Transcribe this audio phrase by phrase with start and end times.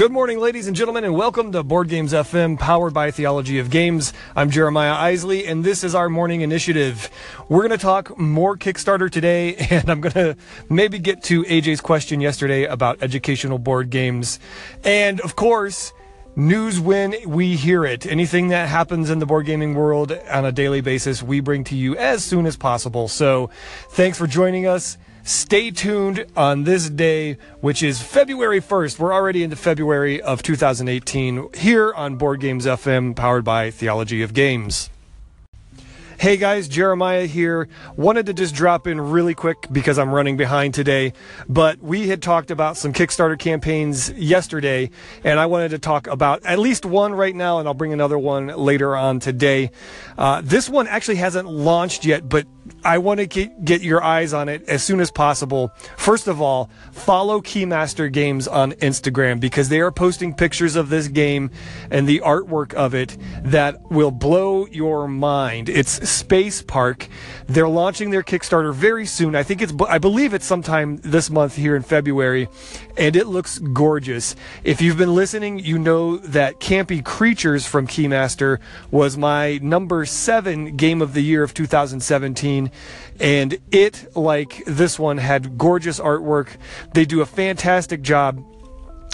[0.00, 3.68] Good morning, ladies and gentlemen, and welcome to Board Games FM, powered by Theology of
[3.68, 4.14] Games.
[4.34, 7.10] I'm Jeremiah Isley, and this is our morning initiative.
[7.50, 10.36] We're going to talk more Kickstarter today, and I'm going to
[10.70, 14.40] maybe get to AJ's question yesterday about educational board games.
[14.84, 15.92] And of course,
[16.34, 18.06] news when we hear it.
[18.06, 21.76] Anything that happens in the board gaming world on a daily basis, we bring to
[21.76, 23.06] you as soon as possible.
[23.06, 23.50] So
[23.90, 24.96] thanks for joining us.
[25.22, 28.98] Stay tuned on this day, which is February 1st.
[28.98, 34.32] We're already into February of 2018 here on Board Games FM, powered by Theology of
[34.32, 34.88] Games.
[36.20, 37.66] Hey guys, Jeremiah here.
[37.96, 41.14] Wanted to just drop in really quick because I'm running behind today.
[41.48, 44.90] But we had talked about some Kickstarter campaigns yesterday,
[45.24, 48.18] and I wanted to talk about at least one right now, and I'll bring another
[48.18, 49.70] one later on today.
[50.18, 52.46] Uh, this one actually hasn't launched yet, but
[52.84, 55.72] I want to get, get your eyes on it as soon as possible.
[55.96, 61.08] First of all, follow Keymaster Games on Instagram because they are posting pictures of this
[61.08, 61.50] game
[61.90, 65.68] and the artwork of it that will blow your mind.
[65.68, 67.08] It's Space Park.
[67.46, 69.34] They're launching their Kickstarter very soon.
[69.34, 72.48] I think it's, I believe it's sometime this month here in February,
[72.96, 74.34] and it looks gorgeous.
[74.64, 78.58] If you've been listening, you know that Campy Creatures from Keymaster
[78.90, 82.69] was my number seven game of the year of 2017.
[83.18, 86.56] And it, like this one, had gorgeous artwork.
[86.94, 88.44] They do a fantastic job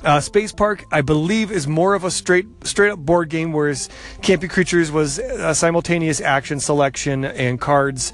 [0.04, 3.88] uh, Space Park, I believe, is more of a straight straight up board game, whereas
[4.20, 8.12] Campy Creatures was a simultaneous action selection and cards.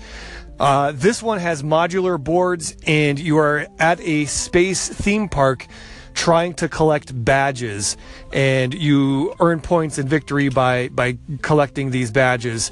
[0.60, 5.66] Uh, this one has modular boards, and you are at a space theme park
[6.14, 7.96] trying to collect badges,
[8.32, 12.70] and you earn points and victory by by collecting these badges.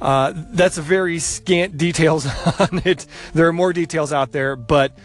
[0.00, 2.26] Uh, that's a very scant details
[2.60, 3.06] on it.
[3.34, 4.98] There are more details out there, but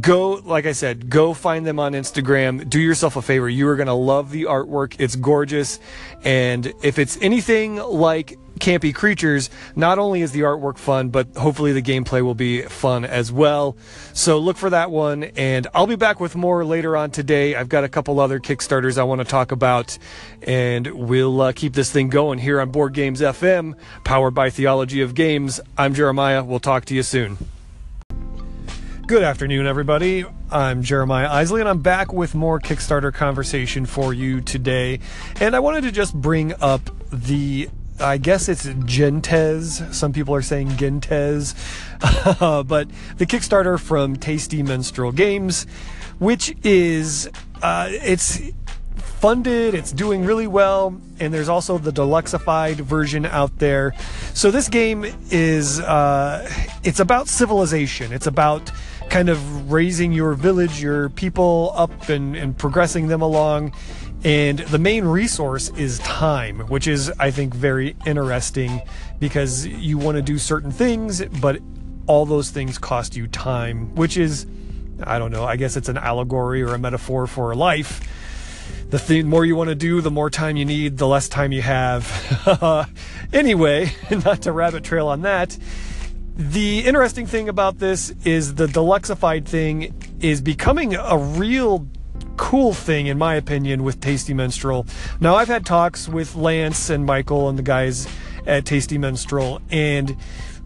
[0.00, 3.76] go like i said go find them on instagram do yourself a favor you are
[3.76, 5.80] going to love the artwork it's gorgeous
[6.22, 9.50] and if it's anything like campy creatures.
[9.74, 13.76] Not only is the artwork fun but hopefully the gameplay will be fun as well.
[14.12, 17.54] So look for that one and i'll be back with more later on today.
[17.54, 19.98] I've got a couple other kickstarters i want to talk about
[20.42, 25.00] and we'll uh, keep this thing going here on board games fm powered by theology
[25.00, 25.60] of games.
[25.76, 26.44] I'm jeremiah.
[26.44, 27.38] We'll talk to you soon.
[29.10, 30.24] Good afternoon, everybody.
[30.52, 35.00] I'm Jeremiah Isley, and I'm back with more Kickstarter conversation for you today.
[35.40, 36.80] And I wanted to just bring up
[37.12, 37.68] the
[38.00, 39.92] I guess it's Gentes.
[39.92, 41.54] Some people are saying Gentes.
[42.66, 42.88] but
[43.18, 45.66] the Kickstarter from Tasty Minstrel Games,
[46.18, 47.28] which is,
[47.62, 48.40] uh, it's
[48.96, 53.92] funded, it's doing really well, and there's also the deluxified version out there.
[54.32, 56.48] So this game is, uh,
[56.82, 58.12] it's about civilization.
[58.12, 58.70] It's about
[59.10, 63.74] kind of raising your village, your people up and, and progressing them along.
[64.22, 68.82] And the main resource is time, which is, I think, very interesting
[69.18, 71.60] because you want to do certain things, but
[72.06, 74.46] all those things cost you time, which is,
[75.02, 78.00] I don't know, I guess it's an allegory or a metaphor for life.
[78.90, 81.52] The th- more you want to do, the more time you need, the less time
[81.52, 82.88] you have.
[83.32, 83.92] anyway,
[84.24, 85.56] not to rabbit trail on that
[86.36, 91.86] the interesting thing about this is the deluxified thing is becoming a real
[92.40, 94.86] cool thing, in my opinion, with Tasty Minstrel.
[95.20, 98.08] Now, I've had talks with Lance and Michael and the guys
[98.46, 100.16] at Tasty Minstrel, and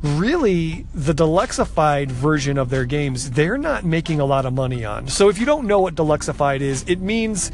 [0.01, 5.09] really the deluxified version of their games, they're not making a lot of money on.
[5.09, 7.51] So, if you don't know what deluxified is, it means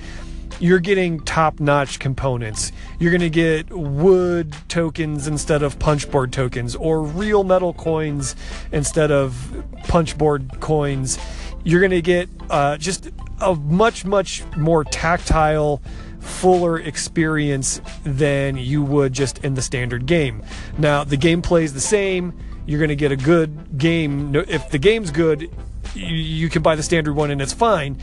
[0.61, 2.73] you're getting top notch components.
[2.99, 8.37] You're going to get wood tokens instead of punchboard tokens, or real metal coins
[8.71, 11.19] instead of punchboard coins.
[11.65, 13.11] You're going to get uh, just
[13.41, 15.83] a much, much more tactile,
[16.21, 20.43] fuller experience than you would just in the standard game.
[20.79, 22.39] Now, the gameplay is the same.
[22.67, 24.35] You're going to get a good game.
[24.35, 25.51] If the game's good,
[25.95, 27.99] you, can buy the standard one and it's fine.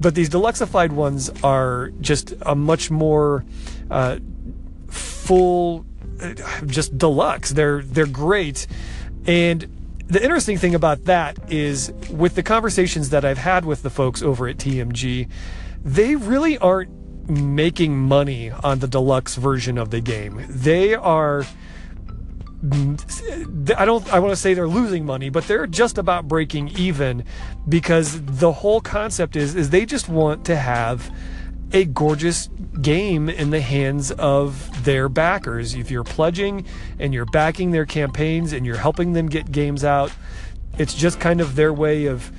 [0.00, 3.44] But these deluxified ones are just a much more
[3.90, 4.18] uh,
[4.88, 5.84] full,
[6.20, 6.34] uh,
[6.66, 7.50] just deluxe.
[7.50, 8.66] They're they're great,
[9.26, 9.79] and
[10.10, 14.22] the interesting thing about that is with the conversations that I've had with the folks
[14.22, 15.28] over at TMG,
[15.84, 16.90] they really aren't
[17.30, 20.44] making money on the deluxe version of the game.
[20.48, 21.46] They are
[22.64, 26.70] mm, I don't I want to say they're losing money, but they're just about breaking
[26.70, 27.24] even
[27.68, 31.08] because the whole concept is is they just want to have
[31.72, 32.48] a gorgeous
[32.80, 35.74] game in the hands of their backers.
[35.74, 36.66] If you're pledging
[36.98, 40.12] and you're backing their campaigns and you're helping them get games out,
[40.78, 42.30] it's just kind of their way of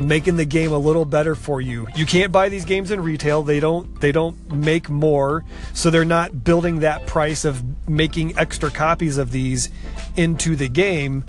[0.00, 1.86] making the game a little better for you.
[1.96, 3.42] You can't buy these games in retail.
[3.42, 8.70] They don't they don't make more, so they're not building that price of making extra
[8.70, 9.70] copies of these
[10.16, 11.24] into the game.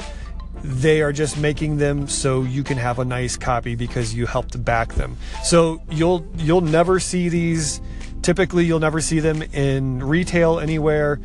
[0.63, 4.63] They are just making them so you can have a nice copy because you helped
[4.63, 5.17] back them.
[5.43, 7.81] So you'll you'll never see these
[8.21, 11.19] typically you'll never see them in retail anywhere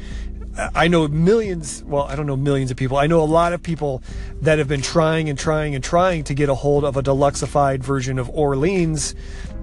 [0.74, 2.98] I know millions, well, I don't know millions of people.
[2.98, 4.02] I know a lot of people
[4.42, 7.80] that have been trying and trying and trying to get a hold of a deluxified
[7.80, 9.14] version of Orleans,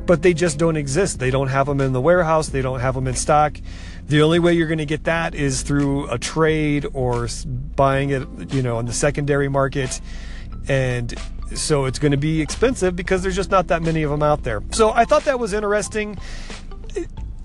[0.09, 1.19] but they just don't exist.
[1.19, 3.59] They don't have them in the warehouse, they don't have them in stock.
[4.07, 7.27] The only way you're going to get that is through a trade or
[7.75, 10.01] buying it, you know, on the secondary market.
[10.67, 11.13] And
[11.53, 14.41] so it's going to be expensive because there's just not that many of them out
[14.41, 14.63] there.
[14.71, 16.17] So I thought that was interesting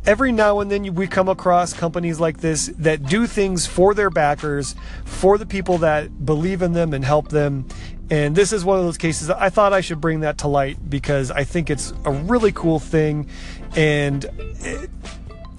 [0.07, 4.11] every now and then we come across companies like this that do things for their
[4.11, 4.75] backers,
[5.05, 7.67] for the people that believe in them and help them.
[8.11, 10.79] And this is one of those cases I thought I should bring that to light
[10.89, 13.29] because I think it's a really cool thing
[13.77, 14.91] and it,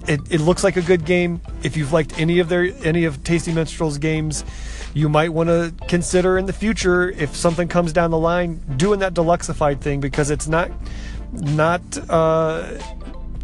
[0.06, 1.40] it, it looks like a good game.
[1.62, 4.44] If you've liked any of their any of Tasty Minstrels games,
[4.94, 9.00] you might want to consider in the future if something comes down the line doing
[9.00, 10.70] that deluxified thing because it's not
[11.32, 12.78] not uh,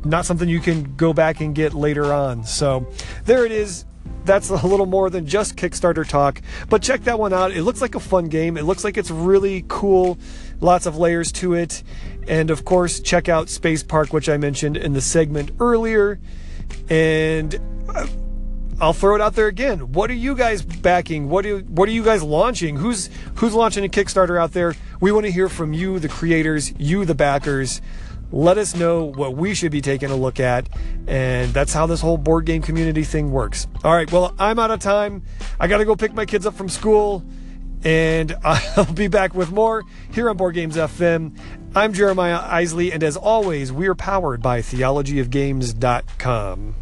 [0.04, 2.44] not something you can go back and get later on.
[2.44, 2.86] So
[3.24, 3.84] there it is.
[4.24, 7.50] That's a little more than just Kickstarter talk, but check that one out.
[7.52, 8.56] It looks like a fun game.
[8.56, 10.18] It looks like it's really cool.
[10.60, 11.82] Lots of layers to it.
[12.28, 16.20] And of course, check out Space Park, which I mentioned in the segment earlier.
[16.88, 17.58] And
[17.88, 18.06] uh,
[18.80, 19.92] I'll throw it out there again.
[19.92, 21.28] What are you guys backing?
[21.28, 22.76] What do what are you guys launching?
[22.76, 24.74] Who's who's launching a Kickstarter out there?
[25.00, 27.80] We want to hear from you, the creators, you, the backers
[28.32, 30.68] let us know what we should be taking a look at.
[31.06, 33.68] And that's how this whole board game community thing works.
[33.84, 35.22] All right, well, I'm out of time.
[35.60, 37.22] I got to go pick my kids up from school.
[37.84, 39.82] And I'll be back with more
[40.12, 41.36] here on Board Games FM.
[41.74, 46.81] I'm Jeremiah Isley, and as always, we are powered by theologyofgames.com.